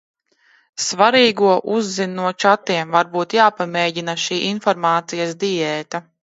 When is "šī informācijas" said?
4.25-5.37